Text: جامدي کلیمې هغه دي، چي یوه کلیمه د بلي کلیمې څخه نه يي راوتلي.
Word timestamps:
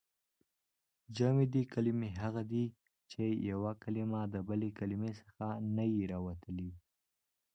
جامدي 1.15 1.61
کلیمې 1.73 2.09
هغه 2.21 2.41
دي، 2.51 2.65
چي 3.11 3.23
یوه 3.51 3.71
کلیمه 3.83 4.21
د 4.33 4.35
بلي 4.47 4.69
کلیمې 4.79 5.11
څخه 5.21 5.45
نه 5.75 5.85
يي 5.93 6.03
راوتلي. 6.13 6.71